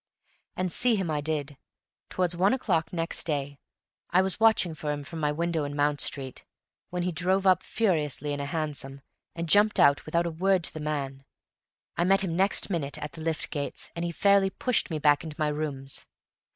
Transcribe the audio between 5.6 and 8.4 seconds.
in Mount Street, when he drove up furiously in